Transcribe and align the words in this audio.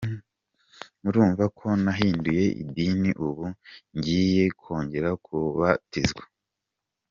Urumva 1.07 1.43
ko 1.57 1.67
nahinduye 1.83 2.43
idini, 2.61 3.09
ubu 3.25 3.45
ngiye 3.95 4.45
kongera 4.61 5.09
kubatizwa. 5.25 6.23